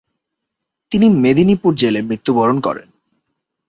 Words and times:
তিনি 0.91 1.07
মেদিনীপুর 1.09 1.71
জেলে 1.75 1.99
মৃত্যুবরণ 2.01 2.57
করেন। 2.59 2.87